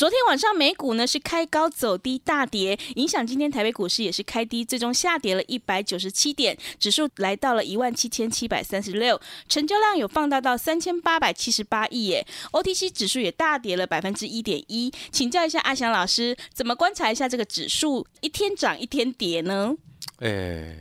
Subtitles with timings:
[0.00, 14.90] 昨天晚上美股呢是开高走低大跌，影响今天台北股市也是开低，最终下跌了一百九十七点，指数来到了一万七千七百三十六，成交量有放大到三千八百七十八亿耶，OTC 指数也大跌了百分之一点一。
[15.12, 19.76] 请教一下阿翔老师，怎么观察一下这个指数一天涨一天跌呢？
[20.20, 20.78] 哎，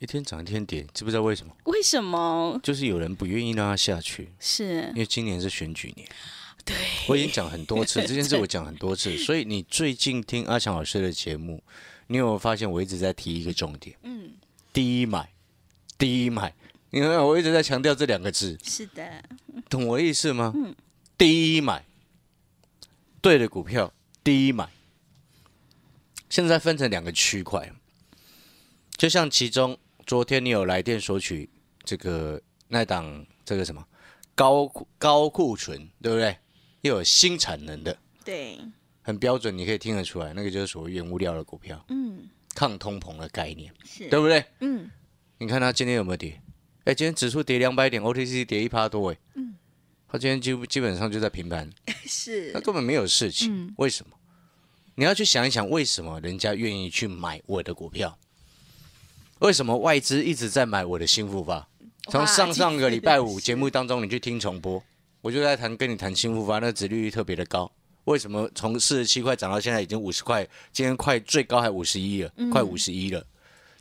[0.00, 1.52] 一天涨一天跌，知不知道为什么？
[1.66, 2.58] 为什么？
[2.64, 6.08] 就是有人不愿意让它下去，是因为今年是选举年。
[6.66, 6.76] 对，
[7.08, 11.62] 我已经讲很多次 这件事，我讲很多次，所以你最近听阿强老师的节目，
[12.08, 13.96] 你有没有发现我一直在提一个重点？
[14.02, 14.32] 嗯，
[14.72, 15.32] 第一买，
[15.96, 16.52] 第一买，
[16.90, 19.22] 你看我一直在强调这两个字，是的，
[19.70, 20.52] 懂我的意思吗？
[20.56, 20.74] 嗯，
[21.16, 21.84] 第一买，
[23.20, 24.68] 对的股票，第一买。
[26.28, 27.72] 现在分成两个区块，
[28.96, 31.48] 就像其中昨天你有来电索取
[31.84, 33.86] 这个那档这个什么
[34.34, 34.66] 高
[34.98, 36.36] 高库存，对不对？
[36.86, 38.58] 又有新产能的，对，
[39.02, 44.44] 很标准，你可以听得出来，那个就是所谓原物料的股票，嗯，抗通膨的概念，是，对不对？
[44.60, 44.90] 嗯，
[45.38, 46.40] 你看它今天有没有跌？
[46.84, 49.54] 哎，今天指数跌两百点，OTC 跌一趴多，哎，嗯，
[50.08, 51.70] 它今天基基本上就在平盘，
[52.06, 52.52] 是。
[52.52, 53.74] 它，根本没有事情，嗯。
[53.78, 54.16] 为什么？
[54.94, 58.18] 你要去想一想，为什么人家愿意去买我的股票？
[59.40, 61.68] 为什么外资一直在买我的新复发？
[62.08, 64.82] 从上上个礼拜五节目当中，你去听重播，
[65.26, 67.68] 我就在谈跟你谈新复发，那殖利率特别的高。
[68.04, 70.48] 为什么从四十七块涨到现在已经五十块？
[70.72, 73.26] 今天快最高还五十一了，嗯快五十一了，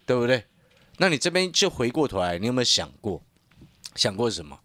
[0.07, 0.43] 对不对？
[0.97, 3.21] 那你这边就回过头来，你有没有想过，
[3.93, 4.59] 想过什么？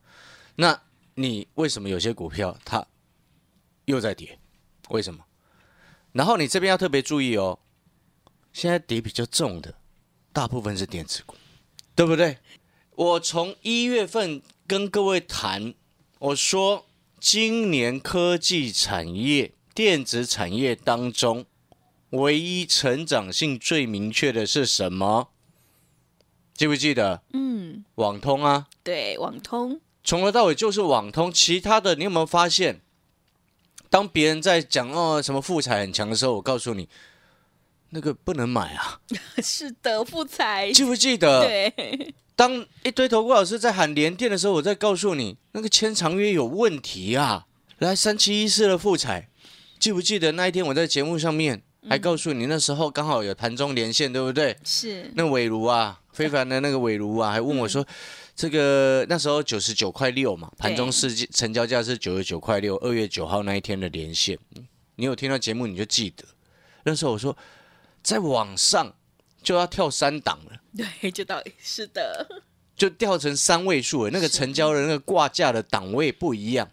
[0.56, 0.80] 那
[1.16, 2.82] 你为什么有些股票它
[3.84, 4.38] 又在跌？
[4.88, 5.22] 为什么？
[6.12, 7.58] 然后你这边要特别注意哦，
[8.54, 9.74] 现在跌比较重的，
[10.32, 11.34] 大部分是电子股，
[11.94, 12.38] 对不对？
[12.92, 15.74] 我从一月份跟各位谈，
[16.20, 16.86] 我说
[17.18, 21.46] 今年科技产业、电子产业当中，
[22.10, 25.30] 唯一成长性最明确的是什么？
[26.52, 27.22] 记不记得？
[27.32, 32.82] 嗯，网通啊，对，网通，从头到尾就是网通，其他的你有没有发现？
[33.88, 36.86] 当别人在讲哦什么富彩很强的时候，我告诉你，
[37.88, 39.00] 那个不能买啊，
[39.42, 41.40] 是的，富彩，记不记得？
[41.46, 47.44] 对，当一堆投顾老师在喊连电的时候，我在告诉你，那个签长约有问题啊。
[47.80, 49.28] 来三七一四的复彩，
[49.78, 54.56] 记不记得那一天我在节目上面还告诉你，那时候刚好有盘中连线，对不对？
[54.64, 57.86] 是，那伟如啊，非凡的那个伟如啊，还问我说，
[58.34, 64.38] 这个那时候九十九块六嘛，盘中市成交价是九十九块六，二月九号那一天的连线，
[64.96, 66.24] 你有听到节目你就记得，
[66.84, 67.36] 那时候我说
[68.02, 68.90] 在网上
[69.42, 70.60] 就要跳三档了。
[70.76, 72.26] 对，就到是的，
[72.76, 76.70] 就掉成三位数了，那个成交的那个挂价的档位不一样，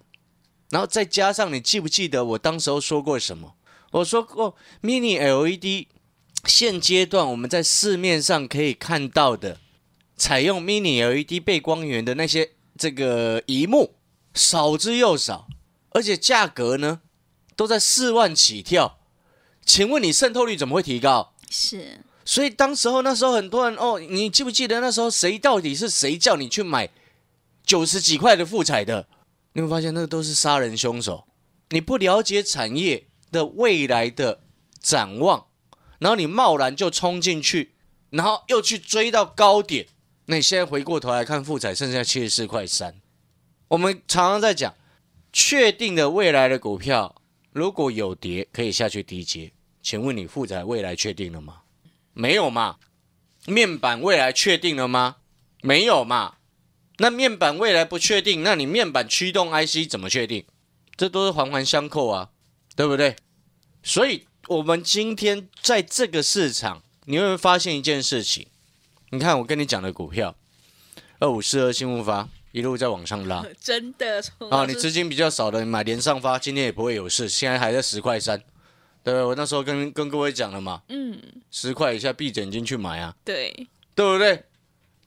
[0.70, 3.56] 然后再加上你记不记得我当时候说过什么？
[3.92, 5.88] 我说过 Mini LED
[6.46, 9.60] 现阶段我们在市面上可以看到的，
[10.16, 13.96] 采用 Mini LED 背光源的那些这个荧幕
[14.34, 15.48] 少之又少，
[15.92, 17.02] 而且价格呢
[17.56, 19.00] 都在四万起跳，
[19.66, 21.34] 请问你渗透率怎么会提高？
[21.50, 26.90] 是，所以当时候那时候很多人哦，你记不记得那时候谁到底是谁叫你去买
[27.64, 29.08] 九十几块的富彩的？
[29.54, 31.26] 你会发现那个都是杀人凶手。
[31.70, 34.42] 你不了解产业的未来的
[34.82, 35.48] 展望，
[36.00, 37.76] 然后你贸然就冲进去，
[38.10, 39.88] 然后又去追到高点，
[40.26, 42.94] 那你现在回过头来看富彩剩下七十四块三。
[43.70, 44.76] 我们常常在讲，
[45.32, 47.16] 确定的未来的股票
[47.54, 49.54] 如果有跌，可以下去低接。
[49.82, 51.62] 请问你富彩未来确定了吗？
[52.20, 52.78] 没有嘛？
[53.46, 55.18] 面板未来确定了吗？
[55.62, 56.38] 没有嘛？
[56.98, 60.44] 那面板未来不确定，那你面板驱动 IC 怎么确定？
[60.96, 62.30] 这都是环环相扣啊，
[62.76, 63.16] 对不对？
[63.84, 68.48] 所以，我们今天在这个市场，你会不会发现一件事情？
[69.12, 70.36] 你看我跟你讲的股票，
[71.20, 78.44] 二五四二新物发一路在往上拉 真的，啊，你资金比较少的，你买连上发，今天也不会有事，现在还在十块三，
[79.12, 79.24] 对？
[79.24, 81.20] 我那时候跟跟各位讲了嘛，嗯，
[81.52, 83.52] 十块以下闭着眼睛去买啊，对，
[83.96, 84.44] 对不对？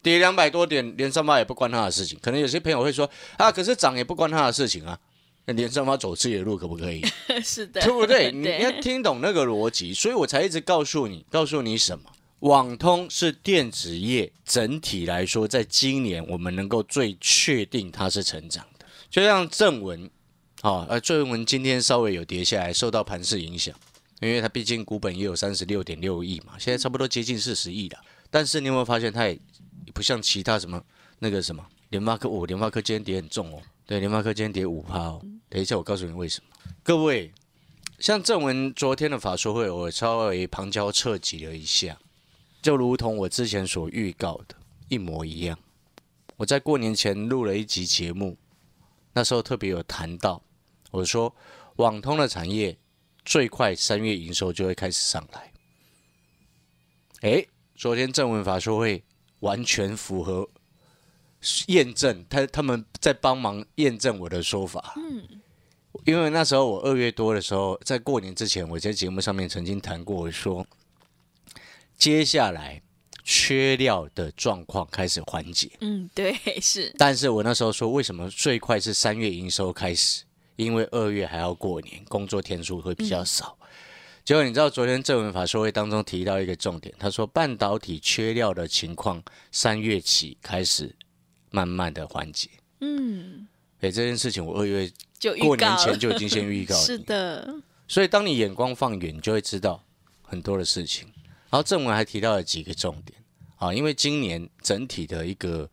[0.02, 2.19] 跌两百多点，连上八也不关他的事情。
[2.23, 4.99] 可能有些朋友会说啊，可是涨也不关他的事情啊。
[5.44, 7.05] 那连上发走自己的路可不可以？
[7.44, 8.31] 是的，对不 对？
[8.32, 12.05] 你要听懂那个逻辑，所以我才一直告诉你，告诉你什么？
[12.41, 18.87] 网通是电子业整体来说，在今年我们能够最确定它是成长的。
[19.11, 20.11] 就像正文，
[20.62, 23.75] 哦，而，正文今天稍微有跌下来，受到盘势影响。
[24.21, 27.99] 因为它毕竟股本也有三十六点六亿嘛，现在差不多接近四十亿了。
[28.31, 29.39] 但是你有没有发现，它也
[29.95, 30.83] 不像其他什么
[31.21, 35.23] 那个什么联发科，哦，联发科今天跌很重哦，对，联发科今天跌五趴哦。
[35.49, 36.73] 等一下我告诉你为什么。
[36.83, 37.33] 各位，
[37.99, 41.99] 像正文昨天的法说会，我稍微旁敲侧击了一下，
[42.61, 44.55] 就如同我之前所预告的
[44.91, 45.59] 一模一样。
[46.37, 48.37] 我在过年前录了一集节目，
[49.15, 50.43] 那时候特别有谈到，
[50.91, 51.35] 我说
[51.77, 52.77] 网通的产业
[53.25, 55.53] 最快三月营收就会开始上来。
[57.23, 59.03] 诶，昨天正文法说会
[59.41, 60.49] 完全符合
[61.67, 64.95] 验证，他他们在帮忙验证我的说法。
[64.97, 65.41] 嗯，
[66.05, 70.67] 因为那时候我二月多的时候，在过年之前，我在节目上面曾经谈过，说
[71.97, 72.83] 接下来。
[73.23, 76.93] 缺料的状况开始缓解，嗯，对，是。
[76.99, 80.25] 但是我那时候说，为什么最快是三月营收开始？
[80.65, 83.57] 因为二月还要过年，工作天数会比较少。
[84.25, 90.95] 结果你知道，昨天正文法说会当中提到一个重点，他说半导体缺料的情况三月起开始
[91.51, 92.49] 慢慢的缓解。
[92.81, 93.49] 嗯，
[93.81, 97.55] 哎，这件事情我二月就过年前就已经先预告 了，是的。
[97.89, 99.83] 所以当你眼光放远，你就会知道
[100.23, 101.09] 很多的事情。
[101.51, 103.19] 然后正文还提到了几个重点。
[103.56, 105.69] 啊，因为今年整体的一个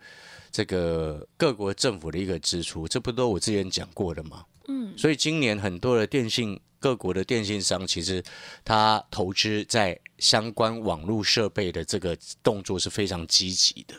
[0.51, 4.43] 这个各国政府的一个支出，这不都我之前讲过的吗？
[4.67, 8.23] 嗯，所以今年很多的电信各国的电信商，其实
[8.63, 13.95] 他投资在相关网络设备的这个动作是非常积极的。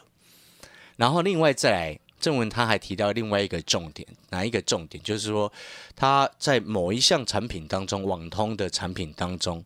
[0.96, 5.02] 然后另外再来，正文他还提到另外一个重点，哪一个重点？
[5.02, 5.52] 就是说
[5.96, 9.64] 他在某一项产品当中，网通的产品当中，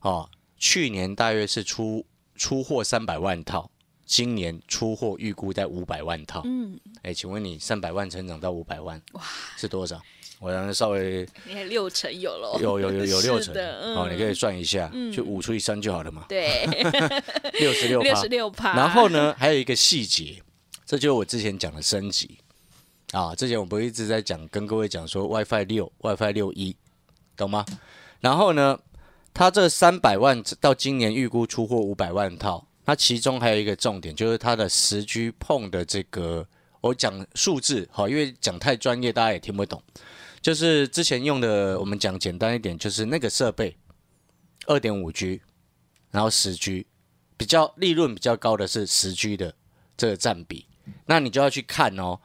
[0.00, 2.04] 哦，去年大约是出。
[2.36, 3.70] 出货三百万套，
[4.06, 6.40] 今年出货预估在五百万套。
[6.46, 9.22] 嗯，哎，请问你三百万成长到五百万，哇，
[9.58, 10.00] 是多少？
[10.40, 13.54] 我让稍微，你看六成有了，有有有有 六成，
[13.94, 16.24] 哦，你可以算一下，就五除以三就好了嘛。
[16.28, 16.66] 对，
[17.60, 18.74] 六十六，六十六趴。
[18.74, 20.42] 然后呢，还有一个细节，
[20.84, 22.38] 这就是我之前讲的升级
[23.12, 23.34] 啊。
[23.34, 26.74] 之前我不一直在讲，跟各位讲说 WiFi 六、WiFi 六一，
[27.36, 27.64] 懂吗？
[28.20, 28.78] 然后呢？
[29.32, 36.44] 它这三百万到今年预估出货五百万套，它其中还有一个重点，就是它的十 G 碰的这个，
[36.80, 39.80] 我讲数字好，因为讲太专业大家也听不懂。
[40.40, 43.76] 就是之前用的，我们讲简单一点，就是那个设备
[44.66, 45.42] 二点五 G，
[46.10, 46.86] 然后十 G，
[47.36, 49.54] 比较利润比较高的是十 G 的
[49.96, 50.66] 这个占比，
[51.06, 52.18] 那你就要去看哦，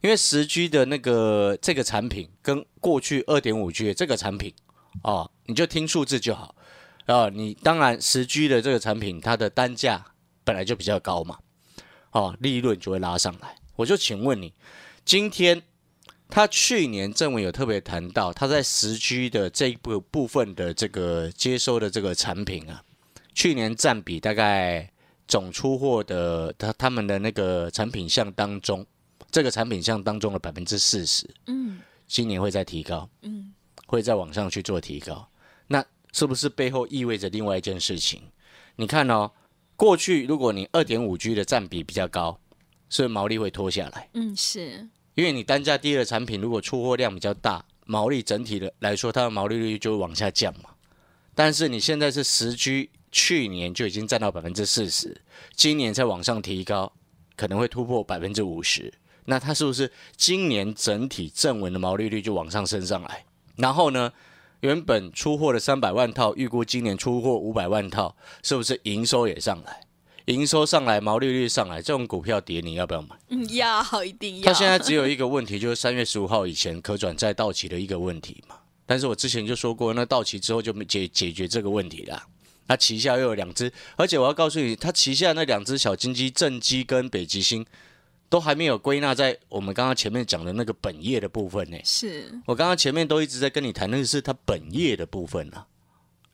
[0.00, 4.54] 因为十 G 的那个这个产品跟过去二点五 G 的这个产品。
[5.02, 6.56] 哦，你就听数字就好。
[7.06, 10.04] 哦，你当然十 G 的这个产品，它的单价
[10.42, 11.38] 本来就比较高嘛，
[12.10, 13.54] 哦，利润就会拉上来。
[13.76, 14.52] 我就请问你，
[15.04, 15.62] 今天
[16.28, 22.82] 他去年正文有特别谈到，他在十 G 的这一部部分的这个接收的这个产品啊，
[23.34, 24.90] 去年占比大概
[25.26, 28.86] 总出货的他他们的那个产品项当中，
[29.30, 33.54] 这个产品项当中的百分之四十，嗯，今年会再提高，嗯。
[33.86, 35.26] 会再往上去做提高，
[35.68, 35.82] 那
[36.12, 38.20] 是不是背后意味着另外一件事情？
[38.76, 39.30] 你看哦，
[39.76, 42.38] 过去如果你二点五 G 的占比比较高，
[42.90, 44.10] 是不是毛利会拖下来？
[44.12, 44.86] 嗯，是
[45.18, 50.70] 因为你单价低的产品，如果出货量比较大，毛利整体的来说，它的毛利率就会往下降嘛。
[51.34, 55.20] 但是你现在是十 G，去年就已经占到百分之四十，
[55.56, 56.92] 今年再往上提高，
[57.34, 58.94] 可能会突破百分之五十，
[59.24, 63.24] 那它是不是今年整体正文的毛利率就往上升上来？
[63.56, 64.12] 然后呢，
[64.60, 69.80] 原本出货的三百万套，预估今年出货五百万套，是不是营收也上来？
[70.28, 73.08] 营收上来，毛利率上来，这种股票跌，你要不要买？
[73.30, 74.44] 嗯，要，一定要。
[74.44, 78.56] 它现在只有一个问题，就是三月十五号以前可转债到期的一个问题嘛。
[78.86, 82.26] 但是我之前就说过，那到期之后就没解解决这个问题啦。
[82.66, 87.66] 那旗下又有两只，而且我要告诉你，它旗下那两只小金鸡正鸡跟北极星。
[88.30, 91.78] 都还没有归纳在我们刚刚前面讲的那个本业的部分呢。
[91.82, 95.66] 是我刚刚前面都一直在跟你谈，那个是它本业的部分啊。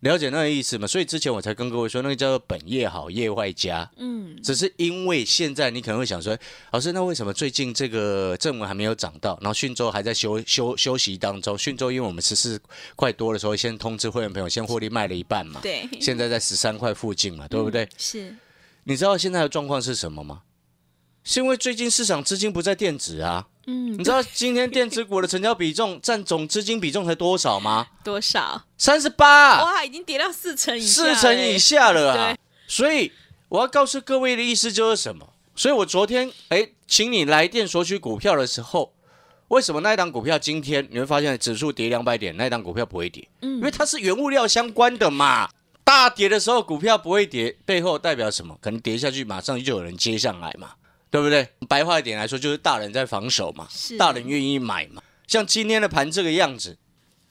[0.05, 0.87] 了解那个意思吗？
[0.87, 3.91] 所以之前我才跟各位说，那个叫做本业好，业外加。
[3.97, 6.37] 嗯，只是因为现在你可能会想说，
[6.73, 9.39] 老师，那为什么最近这个正文还没有涨到？
[9.41, 11.57] 然后讯州还在休休休息当中。
[11.57, 12.61] 讯州因为我们十四
[12.95, 15.61] 块多的时候，先通知会员朋友，先获利卖了一半嘛。
[15.63, 15.89] 对。
[15.99, 17.89] 现在在十三块附近嘛，对不对？
[17.97, 18.37] 是。
[18.85, 20.43] 你知道现在的状况是什么吗？
[21.23, 27.87] 是因为最近市场资金不在电子啊，嗯，你知道今天电子股的成交比重占总资金比重才多少吗？
[28.03, 28.63] 多少？
[28.77, 29.63] 三十八。
[29.63, 32.37] 哇，已经跌到四成以四成以下了啊！
[32.67, 33.13] 所以
[33.49, 35.29] 我要告诉各位的意思就是什么？
[35.57, 38.93] 所以我昨天哎，请你来电索取股票的时候，
[39.49, 43.27] 为什么那一档股票今天你会发现指数跌两百点，那一档股票不会跌？
[43.41, 45.49] 因为它是原物料相关的嘛。
[45.85, 48.59] 大跌的时候股票不会跌，背后代表什么？
[48.61, 50.71] 可能跌下去马上就有人接上来嘛，
[51.15, 51.49] 对不对？
[51.69, 55.01] 白话一点来说，就是大人在防守嘛，是大人愿意买嘛。
[55.29, 56.77] 像今天的盘这个样子，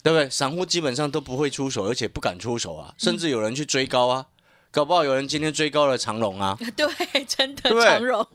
[0.02, 0.30] 对不对？
[0.30, 4.28] 散户基本上都不会出手，而且不敢出手啊，甚至有人去追高啊，
[4.72, 6.88] 搞不好有人今天追高了长龙啊， 对，
[7.26, 8.26] 真的长龙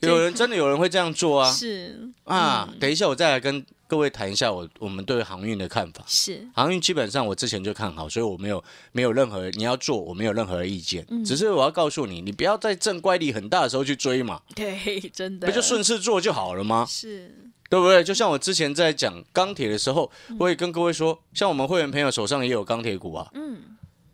[0.00, 2.72] 有人真的有人会这样做啊 是啊！
[2.80, 3.62] 等一下我再来跟
[3.94, 6.02] 各位谈一下我我们对航运的看法。
[6.08, 6.44] 是。
[6.52, 15.46] 航运基本上我之前就看好，所以我没有没有任何你要做，我没有任何的意见，只是我要告诉你，你不要在正乖力很大的时候去追嘛，对， 真的。
[15.46, 16.84] 不就顺势做就好了吗？
[16.88, 17.52] 是。
[17.70, 18.02] 对不对？
[18.02, 20.10] 就像我之前在讲钢铁的时候，
[20.40, 23.62] 我也跟各位说，像我们会员朋友手上也有钢铁股啊，嗯，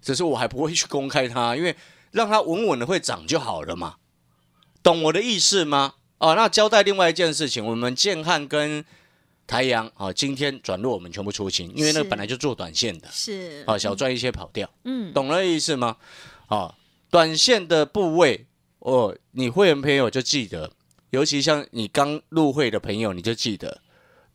[0.03, 1.75] 只是我还不会去公开它，因为
[2.11, 3.95] 让它稳稳的会涨就好了嘛，
[4.83, 5.95] 懂我的意思吗？
[6.19, 8.85] 哦，那交代另外一件事情，我们建汉跟
[9.51, 15.97] 台阳啊，今天转入我们全部出清，因为那个本来就做短线的，是啊，小赚一些跑掉，嗯懂了意思吗？
[16.47, 16.73] 啊，
[17.11, 18.47] 短线的部位，
[18.79, 20.71] 哦，你会员朋友就记得，
[21.11, 23.81] 尤其像你刚入会的朋友，你就记得，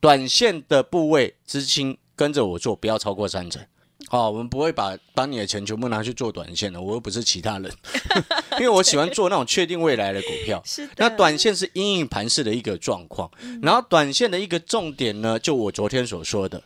[0.01, 3.65] 短线的部位资金跟着我做，不要超过三成。
[4.07, 7.71] 好、我们不会把把你的钱全部拿去做短线的，我又不是其他人，
[8.59, 10.61] 因为我喜欢做那种确定未来的股票。
[10.65, 13.29] 是的，那短线是阴影盘式的一个状况，
[13.61, 16.63] 然后短线的一个重点呢，就我昨天所说的，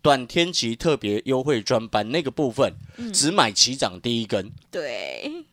[0.00, 2.74] 短天期特别优惠专班那个部分，
[3.12, 5.44] 只买起涨第一根，对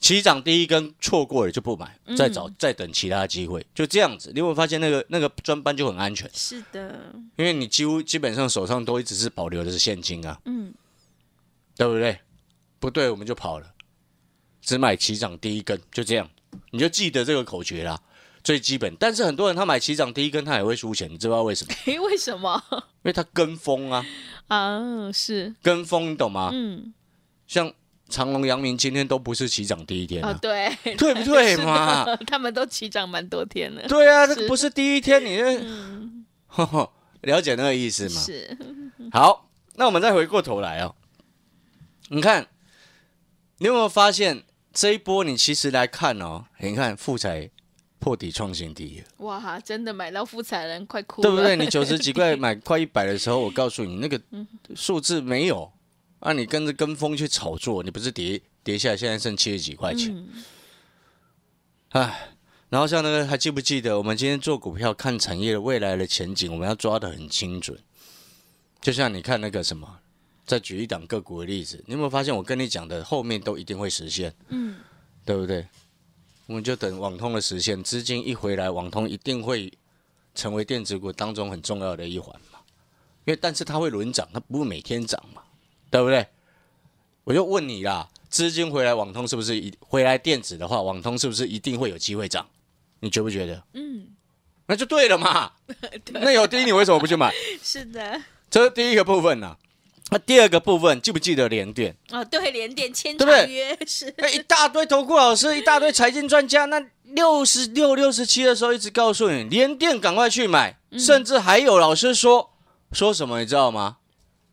[0.00, 4.30] 起涨第一根错过了就不买，再找再等其他机会，就这样子。
[4.32, 6.28] 你有没有发现那个那个专班就很安全？
[6.32, 10.72] 是的，因为你几乎基本上手上都一直是保留的是现金啊，嗯
[11.76, 12.18] 对不对？
[12.78, 13.74] 不对，我们就跑了，
[14.62, 16.28] 只买起涨第一根，就这样，
[16.70, 18.00] 你就记得这个口诀啦，
[18.42, 18.96] 最基本。
[18.98, 21.74] 但是很多人他买起涨第一根，他也会输钱，你知道为什么？
[21.84, 24.04] 诶， 为什么因为他跟风啊，
[24.48, 25.12] 啊？
[25.12, 26.48] 是跟风，你懂吗？
[26.54, 26.94] 嗯
[27.46, 27.70] 像
[28.10, 32.04] 长隆、阳明今天都不是起涨第一天哦啊，对 对不对嘛？
[32.26, 35.38] 他们都起涨蛮多天了，对啊，这是个不是第一天，你
[37.22, 38.20] 了解那个意思吗？
[38.20, 38.58] 是。
[39.12, 40.94] 好，那我们再回过头来哦，
[42.08, 42.46] 你看，
[43.58, 45.22] 你有没有发现这一波？
[45.24, 47.50] 你其实来看哦，你看富彩
[47.98, 51.56] 破底创新低了，哇，真的买到富彩人快哭了，对不对？
[51.56, 54.18] 你九十几块买快一百的时候，我告诉你那个
[54.74, 55.70] 数字没有，
[56.20, 60.44] 啊，你跟着跟风去炒作，你不是跌跌下来，现在剩七十几块钱，嗯
[61.90, 62.36] 唉。
[62.68, 67.76] 然后像那个还记不记得，我们今天做股票看产业的未来的前景，我们要抓得很精准。
[68.80, 69.98] 就像你看那个什么，
[70.46, 74.76] 再举一档个股的例子，你有没有发现我跟你讲的后面都一定会实现，嗯
[75.24, 75.66] 对不对？
[76.46, 79.72] 我们就等网通的实现，资金一回来，网通一定会
[80.36, 82.60] 成为电子股当中很重要的一环嘛。
[83.24, 85.42] 因为但是它会轮涨，它不会每天涨嘛，
[85.90, 86.26] 对不对？
[87.24, 92.46] 我就问你啦，资金回来，网通是不是一回来电子的话，网通是不是一定会有机会涨？
[93.00, 93.62] 你觉不觉得？
[93.74, 94.08] 嗯，
[94.66, 95.52] 那就对了嘛。
[96.12, 97.32] 那有低你为什么不去买？
[97.62, 98.20] 是的，
[98.50, 99.56] 这是第一个部分呐、
[100.10, 101.96] 那第二个部分记不记得连电？
[102.10, 112.50] 哦对，连电签长约是哎，一大堆投顾老师， 一大堆财经专家，那六十六、六十七的时候一直告诉你，连电赶快去买，甚至还有老师说
[112.92, 113.98] 说什么，你知道吗？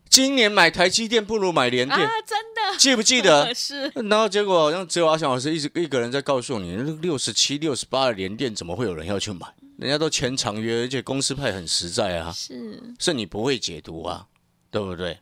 [0.10, 3.52] 今年买台积电不如买联电，啊，真的记不记得？
[3.56, 9.48] 是然后结果好像只有阿翔老师一直一个人在告诉你，六十七、六十八的联电怎么会有人要去买？
[9.78, 14.26] 人家都签长约，而且公司派很实在啊，是是你不会解读啊，
[14.72, 15.20] 对不对？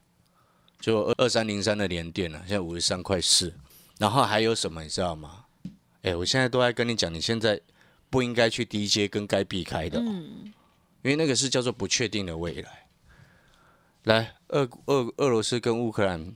[0.80, 3.54] 就二二三零三的联电啊，现在五十三块四，
[3.98, 5.44] 然后还有什么你知道吗？
[6.04, 7.60] 哎，我现在都在跟你讲，你现在
[8.10, 10.54] 不应该去低阶跟该避开的、哦，嗯
[11.02, 12.85] 因为那个是叫做不确定的未来。
[14.06, 16.36] 来，俄俄俄罗斯跟乌克兰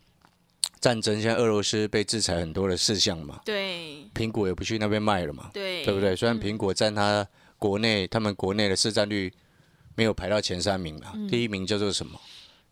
[0.79, 6.15] 战争，现在俄罗斯被制裁很多的事项嘛，对苹果也不去那边卖了嘛，对对不对？
[6.15, 7.25] 虽然苹果占它
[7.59, 9.31] 国内，他们国内的市占率
[9.95, 12.19] 没有排到前三名啊，第一名叫做什么？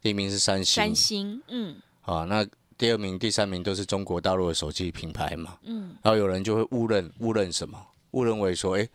[0.02, 2.44] 第一名是三星，三星嗯啊，那
[2.76, 5.60] 第二名、第三名都是中国大陆的手机品牌嘛。
[5.62, 7.80] 嗯然后有人就会误认，误认什么？
[8.12, 8.90] 误认为说，诶，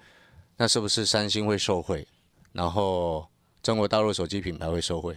[0.56, 2.04] 那是不是三星会受贿，
[2.50, 3.24] 然后
[3.62, 5.16] 中国大陆手机品牌会受贿？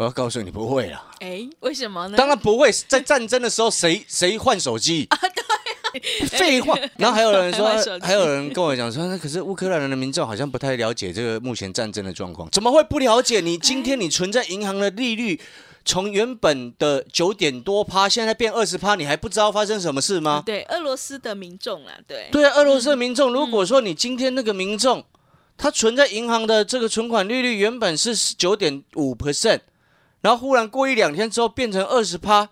[0.00, 2.16] 我要告诉你，不会啦，哎为什么呢？
[2.16, 2.72] 当然不会。
[2.88, 5.18] 在战争的时候，谁 谁换手机啊？
[5.92, 6.74] 对，废话。
[6.96, 7.68] 然后还有人说
[8.00, 13.40] 还有人跟我讲说，那可是乌克兰人的民众好像不太了解这个目前战争的状况，怎么会不了解？
[13.40, 15.38] 你今天你存在银行的利率。
[15.82, 20.42] 从原本的九点多趴，现在变二十趴，你还不知道发生什么事吗？
[20.44, 25.02] 对俄罗斯的民众啊，对对啊，俄罗斯的民众，如果说你今天那个民众，
[25.56, 29.60] 他存在银行的这个存款利率原本是九点五 percent，
[30.20, 32.48] 然后忽然过一两天之后变成二十趴，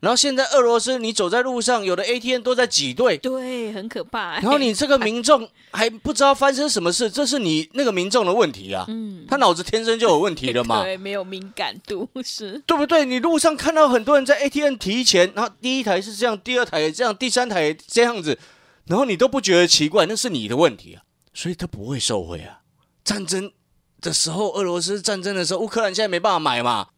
[0.00, 4.40] 然后现在俄罗斯你走在路上，有的 ATM 都在挤兑，对，很可怕。
[4.40, 13.04] 然后你这个民众还不知道发生什么事，这是你那个民众的问题啊，嗯，他脑子天生就有问题了嘛， 对，没有敏感度是，对不对？
[13.04, 18.38] 你路上看到很多人在 ATM 提钱，然后第一台是这样，第二台也这样，第三台也这样子，
[18.86, 21.02] 然后你都不觉得奇怪，那是你的问题啊，
[21.34, 22.60] 所以他不会受贿啊。
[23.04, 23.52] 战争
[24.00, 26.88] 的时候，俄罗斯战争的时候，乌克兰现在没办法买嘛，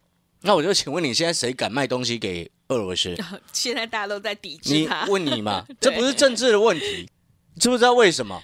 [0.43, 3.15] 那我就请问你现在谁敢卖东西给俄罗斯？
[3.53, 4.87] 现在大家都在抵制你。
[5.07, 7.09] 问你嘛， 这不是政治的问题，
[7.59, 8.41] 知不知道为什么？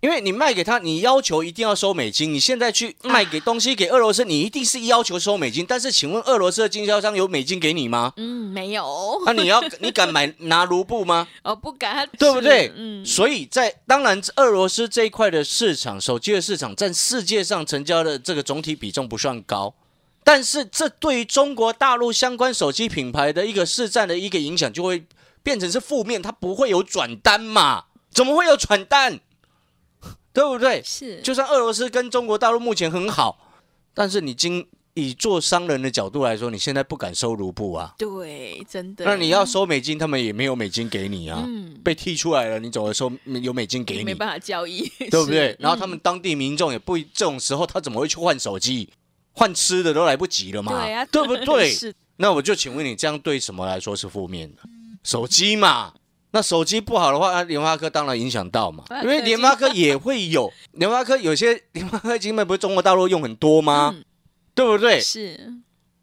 [0.00, 5.64] 因为你卖给他，你要求一定要收美金，你现在去卖给东西给俄罗斯，你一定是要求收美金。
[5.66, 8.12] 但是，请问俄罗斯的经销商有美金给你吗？
[8.18, 11.26] 嗯，没有，那、你要你敢买拿卢布吗？
[11.42, 12.70] 哦，不敢，对不对？
[12.76, 19.74] 嗯，所以在当然，俄罗斯这一块的市场，手机的市场占世界上成交的这个总体比重不算高，
[20.24, 25.04] 但是这对于中国大陆相关手机品牌的一个市占的一个影响，就会
[25.42, 27.84] 变成是负面，它不会有转单嘛？
[28.10, 29.20] 怎么会有转单？
[30.32, 30.82] 对不对？
[30.82, 33.38] 是，就算俄罗斯跟中国大陆目前很好，
[33.92, 39.04] 但是你经以做商人的角度来说，你现在不敢收卢布啊，对，真的。
[39.04, 41.44] 那你要收美金，他们也没有美金给你啊。
[41.46, 43.12] 嗯，被踢出来了，你怎么收
[43.42, 44.04] 有美金给你？
[44.04, 45.54] 没办法交易，对不对？
[45.60, 48.88] 然后他们当地民众也不这种时候，他怎么会去换手机？
[49.34, 51.70] 换吃的都来不及了嘛，对啊，对不对？
[51.70, 54.62] 是，那我就请问你，这样对什么来说是负面的？
[55.02, 55.92] 手机嘛，
[56.30, 63.92] 那手机不好的话，那联发科当然影响到嘛，因为联发科也会有， 联发科有些联发科晶片不是中国大陆用很多吗？
[63.94, 64.04] 嗯
[64.54, 65.00] 对不对？
[65.00, 65.52] 是，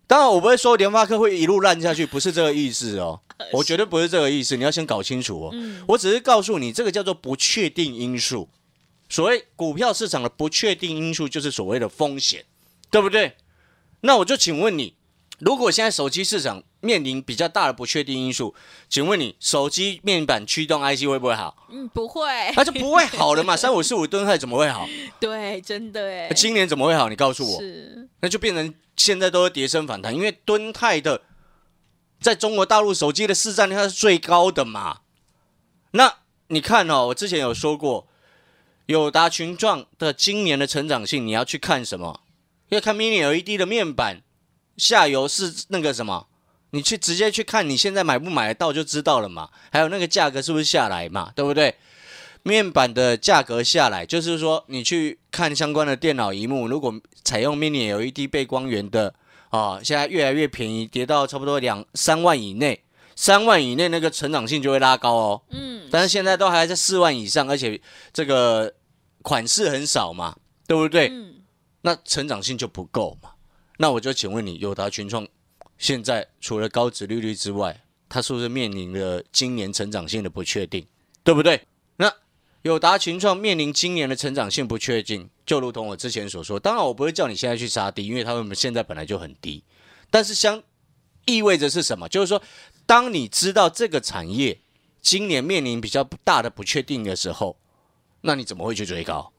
[0.06, 3.18] 当然，我不会说联发科会一路烂下去，不是这个意思哦，
[3.54, 5.50] 我绝对不是这个意思，你要先搞清楚哦。
[5.54, 8.50] 嗯，我只是告诉你，这个叫做不确定因素。
[9.08, 12.44] 所谓股票市场的不确定因素，就是所谓的风险，
[12.92, 13.38] 对不对？
[14.02, 14.96] 那我就请问你，
[15.40, 18.54] 如果现在手机市场面临比较大的不确定因素，
[18.90, 21.68] 请问你手机面板驱动 IC 会不会好？
[21.70, 23.56] 嗯，不会，它就不会好了嘛。
[23.58, 24.88] 三五四五吨泰怎么会好？
[25.20, 27.08] 对，真的哎，今年怎么会好？
[27.10, 31.22] 你告诉我，是，那就变成现在都是跌升反弹，因为敦泰的
[32.20, 35.01] 在中国大陆手机的市占率它是最高的嘛。
[35.92, 36.16] 那
[36.48, 38.08] 你看哦，我之前有说过，
[38.88, 42.21] 友达群创的今年的成长性，你要去看什么？
[42.75, 44.22] 要看 Mini LED 的面板
[44.77, 46.27] 下游是那个什么？
[46.72, 49.50] 你去直接去看，你现在买不买得到就知道了嘛。
[49.72, 51.31] 还有那个价格是不是下来嘛？
[51.36, 51.75] 对不对？
[52.44, 59.14] 面板的价格下来，就是说你去看相关的电脑荧幕，如果采用 Mini LED 背光源的
[59.50, 62.84] 啊，现在越来越便宜，跌到差不多两三万以内，
[63.18, 65.42] 三万以内那个成长性就会拉高哦。
[65.51, 67.79] 嗯，但是现在都还在四万以上，而且
[68.14, 68.74] 这个
[69.22, 71.10] 款式很少嘛，对不对？
[71.10, 71.41] 嗯，
[71.81, 73.31] 那成长性就不够嘛。
[73.77, 75.27] 那我就请问你，友达群创
[75.77, 80.85] 现在除了高值利率之外，它是不是面临了今年成长性的不确定，
[81.24, 81.67] 对不对？
[81.96, 82.13] 那
[82.61, 89.63] 友达群创面临今年的成长性不确定，就如同我之前所说，当然我不会叫你现在去杀低，因为他们现在本来就很低，
[90.11, 90.61] 但是相
[91.25, 92.07] 意味着是什么？
[92.07, 92.41] 就是说，
[92.85, 94.59] 当你知道这个产业
[95.01, 97.57] 今年面临比较大的不确定的时候，
[98.22, 99.33] 那你怎么会去追高？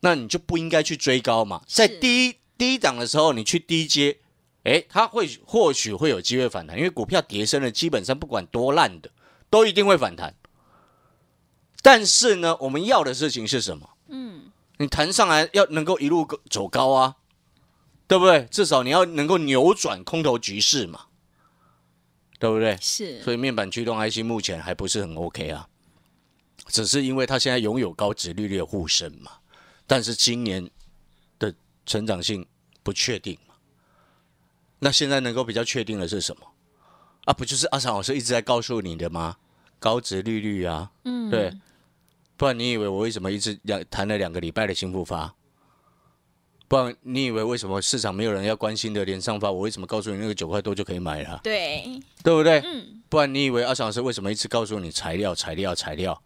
[0.00, 4.18] 那你就不应该去追高嘛，在是低低档的时候，你去低接，
[4.64, 9.10] 诶，它会或许会有机会反弹，因为股票跌升了，基本上不管多烂的，
[9.48, 10.34] 都一定会反弹。
[11.82, 13.90] 但是呢，我们要的事情是什么？
[14.08, 17.16] 嗯，你弹上来要能够一路走高啊，
[18.06, 18.46] 对不对？
[18.50, 21.06] 至少你要能够扭转空头局势嘛，
[22.38, 22.76] 对不对？
[22.80, 25.68] 是，所以面板驱动 IC 目前还不是很 OK 啊，
[26.66, 29.30] 只是因为它现在拥有高值利率的护身嘛，
[29.90, 30.70] 但是今年
[31.36, 31.52] 的
[31.84, 32.46] 成长性
[32.80, 33.56] 不确定嘛。
[34.78, 36.46] 那现在能够比较确定的是什么？
[37.24, 39.38] 啊，不就是阿常老师一直在告诉你的吗？
[39.80, 41.52] 高值利率啊，嗯，对，
[42.36, 45.34] 不然你以为我为什么一直两谈了两个礼拜的新复发？
[46.68, 51.40] 不然你以为为什么市场没有人要关心的连上发，我为什么告诉你那个九块多就可以买了？
[51.42, 52.60] 对，对不对？
[52.60, 56.22] 嗯，不然你以为阿翔老师为什么一直告诉你材料、材料、材料？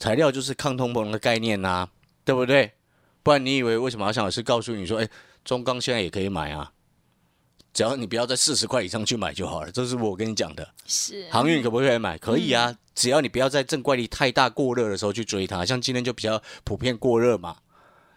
[0.00, 1.88] 材料就是抗通膨的概念呐、
[2.28, 2.70] 对不对？
[3.22, 5.08] 不然你以为为什么阿翔老师告诉你说，哎，
[5.46, 6.70] 中钢现在也可以买啊？
[7.72, 10.74] 只要你不要在四十块以上去买就好了，这是我跟你讲的。
[10.84, 12.18] 是，航运可不可以买？
[12.18, 17.56] 可以啊，只要你不要在正怪力太大过热的时候去追它，像今天就比较普遍过热嘛。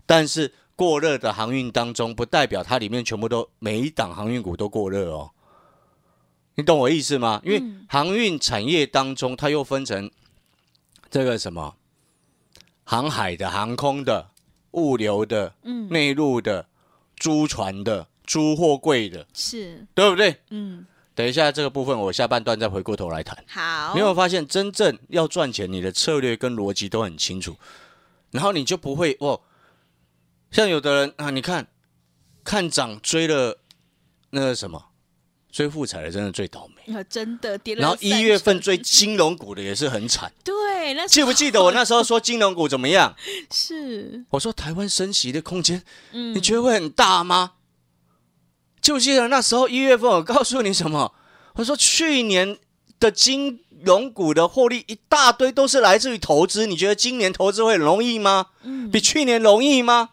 [0.06, 5.32] 但是过热的航运当中，不代表它里面全部都每一档航运股都过热哦。
[6.56, 7.42] 你懂我意思吗？
[7.46, 10.12] 因为嗯航运产业当中，它又分成
[11.10, 11.78] 这个什么
[12.92, 14.32] 航海的、航空的，
[14.72, 16.68] 物流的、嗯，内陆的、
[17.16, 20.36] 租船的、租货柜的，是，对不对？
[20.50, 23.42] 嗯，等一下这个部分，我下半段再回过头来谈。
[23.48, 27.56] 好，你有没有发现，真正要赚钱，你的策略跟逻辑都很清楚，
[28.32, 29.40] 然后你就不会哦，
[30.52, 31.68] 像有的人啊，你看
[32.44, 33.58] 看涨追了
[34.32, 34.88] 那个什么
[35.50, 36.94] 追富彩的，真的最倒霉。
[36.94, 37.82] 啊，真的跌了。
[37.84, 40.54] 然后一月份追金融股的也是很惨，对，
[40.94, 43.16] 那记不记得我那时候说金融股怎么样？
[43.52, 47.54] 是，我说台湾升息的空间，嗯，你觉得会很大吗？
[48.82, 51.14] 记不记得那时候一月份我告诉你什么？
[51.56, 52.58] 我说去年
[53.00, 58.48] 的金融股的获利一大堆都是来自于投资，你觉得今年投资会很容易吗？
[58.64, 60.10] 嗯比去年容易吗？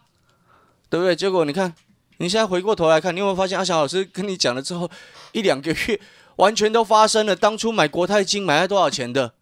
[0.89, 1.15] 对不对？
[1.15, 1.73] 结果你看，
[2.17, 4.89] 你现在回过头来看，你有没有发现阿翔老师跟你讲了之后，
[5.31, 5.99] 一两个月
[6.37, 7.35] 完全都发生了。
[7.35, 9.33] 当初买国泰金买了多少钱的？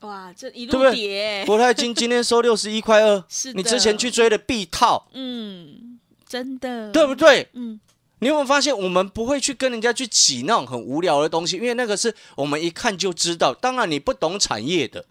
[0.00, 7.48] 哇，这一路跌，国泰金今天收六十一块二，是你之前去追的必套，嗯，真的，对不对？
[7.54, 7.80] 嗯，
[8.20, 13.52] 你有没有发现，我们不会去跟人家去挤那种很无聊的东西，因为那个是我们一看就知道。
[13.52, 15.06] 当然，你不懂产业的，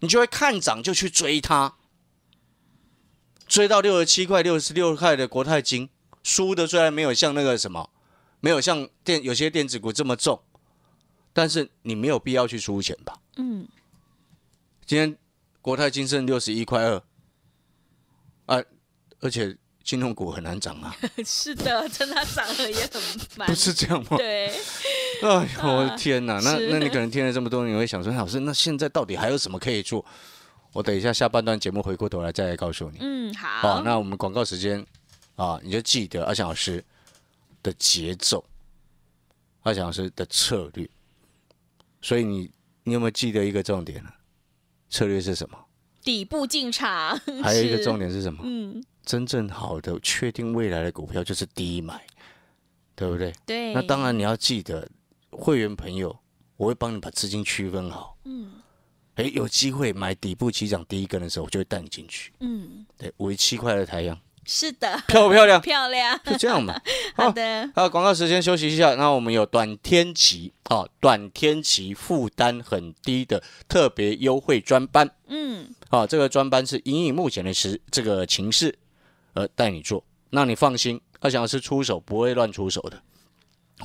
[0.00, 1.74] 你就会看涨就去追它，
[3.46, 5.88] 追到六十七块、六十六块的国泰金，
[6.24, 7.88] 输的虽然没有像那个什么，
[8.40, 10.40] 没有像电有些电子股这么重，
[11.32, 13.16] 但是你没有必要去输钱吧？
[13.36, 13.66] 嗯，
[14.90, 15.16] 今天
[15.62, 17.00] 国泰金盛六十一块二，
[18.46, 18.60] 啊，
[19.20, 20.92] 而且金融股很难涨啊，
[21.24, 23.00] 是的，真的涨了也很
[23.36, 24.16] 慢不，是这样吗？
[24.16, 26.40] 对，哎呦，我的天哪！
[26.40, 30.04] 那那你可能听了这么多，你会想说，老师，那现在到底还有什么可以做？
[30.72, 32.98] 我等一下下半段节目回过头来再来告诉你。
[33.00, 34.84] 嗯，好，好，那我们广告时间
[35.36, 36.84] 啊，你就记得阿翔老师
[37.62, 38.44] 的节奏，
[39.62, 40.90] 阿翔老师的策略。
[42.02, 42.50] 所以你
[42.82, 44.10] 你有没有记得一个重点呢？
[44.90, 45.58] 策略是什么？
[46.02, 48.40] 底部进场， 还有一个重点是什么？
[48.44, 52.04] 嗯，真正好的确定未来的股票就是低买，
[52.94, 53.32] 对不对？
[53.46, 54.88] 对，那当然你要记得，
[55.30, 56.14] 会员朋友，
[56.56, 58.16] 我会帮你把资金区分好。
[58.24, 58.52] 嗯
[59.16, 62.32] 哎，有机会买底部起涨第一根的时候，我就会带你进去。
[62.40, 64.18] 嗯，对，五十七块的太阳，
[64.52, 65.60] 是的，漂不漂亮？
[65.60, 66.74] 漂亮，就这样嘛。
[67.14, 68.96] 好的，好，广告时间休息一下。
[68.96, 75.08] 那我们有短天期，哦，短天期负担很低的特别优惠专班。
[75.28, 78.76] 嗯，啊，这个专班是因应目前的时这个情势
[79.34, 83.00] 而带你做，那你放心，阿翔老师出手不会乱出手的，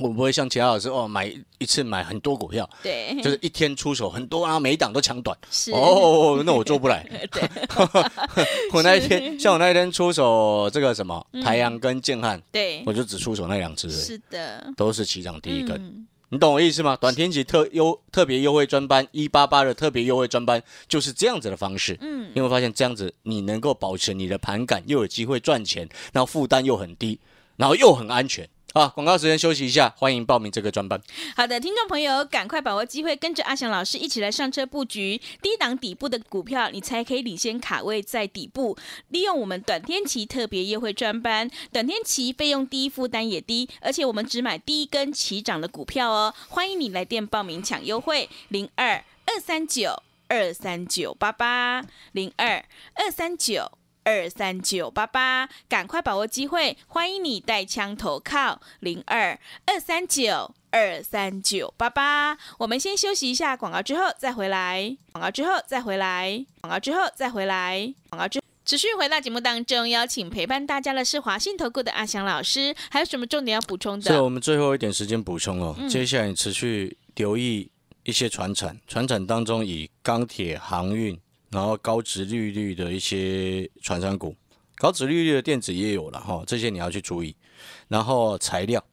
[0.00, 5.36] 我不会像其他老师哦买一次买很多股票，对，就是一天出手很多，然后每一档都抢短。
[5.50, 7.04] 是，哦，那我做不来。
[7.32, 7.42] 对，
[8.72, 15.76] 我那一天像我那一天出手这个什么嗯台阳跟建汉，对，我就只出手那两只，是的，都是起涨第一根。
[15.76, 16.96] 嗯你懂我意思吗？
[17.00, 21.96] 短天期特优特别优惠专班一八八的特别优惠专班就是这样子的方式。
[22.00, 27.20] 嗯，你会发现这样子，你能够保持你的盘感，又有机会赚钱，然后负担又很低，
[27.54, 28.46] 然后又很安全。
[28.76, 31.00] 好，广告时间休息一下，欢迎报名这个专班。
[31.34, 38.76] 好的，听众朋友，赶快把握机会，跟着阿翔老师一起来上车布局低档底部的股票，你才可以领先卡位在底部。
[39.08, 46.34] 利用我们短天期特别优惠专班，短天期费用低，负担也低，而且我们只买第一根起涨的股票哦。
[46.50, 52.62] 欢迎你来电报名抢优惠，零二二三九二三九八八零二
[52.92, 53.75] 二三九。
[54.06, 56.78] 二三九八八，赶快把握机会！
[56.86, 62.38] 欢迎你带枪投靠零二二三九二三九八八。
[62.58, 64.96] 我们先休息一下广告，之后再回来。
[65.10, 66.46] 广告之后再回来。
[66.60, 67.92] 广告之后再回来。
[68.08, 68.40] 广告之。
[68.64, 74.10] 持续回到节目当中，邀请陪伴大家的是华信投顾的阿翔老师，还有什么重点要补充的？
[74.10, 75.74] 这我们最后一点时间补充哦。
[75.78, 77.68] 嗯接下来你持续留意
[78.04, 81.18] 一些船产，船产当中以钢铁、航运，
[81.56, 84.36] 然后高值利率的一些船产股，
[84.74, 87.34] 高值利率的电子也有了哈，这些你要去注意。
[87.88, 88.84] 然后材料，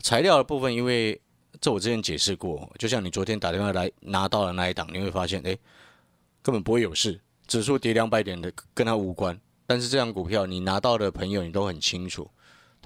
[0.00, 1.20] 材料的部分，因为
[1.60, 5.54] 这我之前解释过，就像你昨天打电话来拿到的那一档，你会发现，哎，
[6.40, 9.38] 根本不会有事，指数跌两百点的跟它无关。
[9.66, 12.30] 但是这样股票你拿到的朋友，你都很清楚，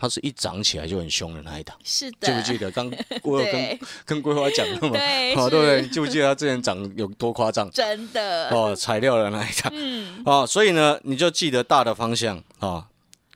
[0.00, 1.76] 它是一涨起来就很凶的那一档。
[1.84, 2.90] 是的，记不记得刚
[3.22, 4.90] 我有跟跟桂花讲了嘛？
[4.96, 5.82] 对， 哦，对不对？
[5.82, 7.70] 你记不记得它之前涨有多夸张？
[7.70, 12.86] 真的，哦，材料的那一档嗯，哦，所以呢，你就记得大的方向啊、哦。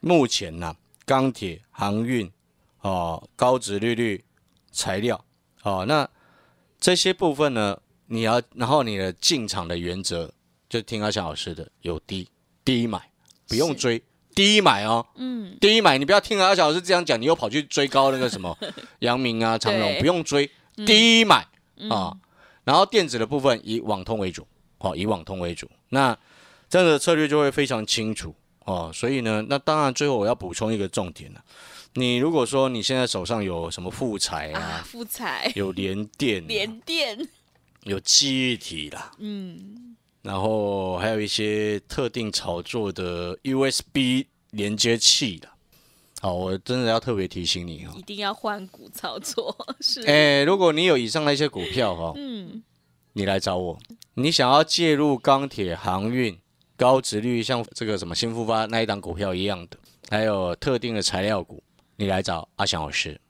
[0.00, 0.74] 目前呢、
[1.04, 2.30] 钢铁、航运
[2.80, 4.24] 哦，高值利率
[4.72, 5.22] 材料
[5.62, 6.08] 哦，那
[6.80, 10.32] 这些部分呢，你要然后你的进场的原则
[10.68, 12.28] 就听阿翔老师的，有低
[12.64, 13.10] 低买，
[13.48, 14.02] 不用是
[14.34, 14.44] 追。
[14.44, 18.56] 低买哦，嗯，低买，你不要听阿小老师这样讲，你又跑去追高那个什么
[19.00, 20.50] 阳明啊、长隆，不用追，
[20.86, 22.16] 低买嗯啊。
[22.64, 24.46] 然后电子的部分以网通为主，
[24.78, 25.70] 哦，以网通为主。
[25.90, 26.16] 那
[26.68, 31.44] 这样的策略就会非常清楚哦，所以呢，那当然最后我要补充一个重点了。
[31.96, 37.28] 你如果说你现在手上有什么富彩啊，啊，富彩、有联电啊、联电，
[37.82, 39.93] 有记忆体啦，嗯，
[40.24, 45.48] 然后还有一些特定炒作的 USB 连接器的。
[46.22, 47.92] 好，我真的要特别提醒你哦。
[47.94, 52.62] 一，定要换股操作， 是，哎、如果你有以上那些股票哈、嗯，
[53.12, 53.78] 你来找我，
[54.14, 56.38] 你想要介入钢铁、航运、
[56.78, 59.76] 高值率，像这个什么新复发那一档股票一样的，
[60.08, 61.62] 还有特定的材料股，
[61.96, 63.20] 你来找阿翔老师。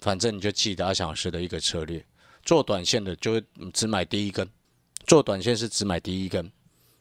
[0.00, 2.04] 反正你就记得阿翔老师的一个策略，
[2.42, 3.40] 做短线的就
[3.72, 4.48] 只买第一根，
[5.06, 6.50] 做短线是只买第一根，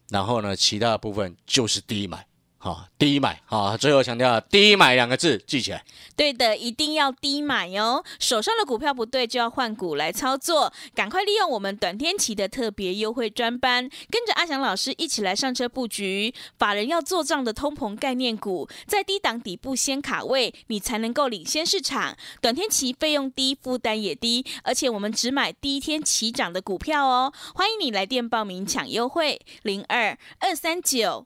[0.09, 2.25] 然后呢，其他的部分就是低买。
[2.61, 5.81] 好，低买好，最后强调低买两个字，记起来。
[6.17, 8.03] 对的，一定要低买哦。
[8.19, 10.73] 手上的股票不对，就要换股来操作。
[10.93, 16.33] 赶快利用我们短天期的特别优惠专班，跟着阿翔老师一起来上车布局。
[16.57, 22.17] 法人要做账的通膨概念股，在低档底部先卡位，你才能够领先市场。
[22.41, 27.31] 短天期费用低，负担也低，而且我们只买第一天起涨的股票哦。
[27.55, 31.25] 欢迎你来电报名抢优惠，零二二三九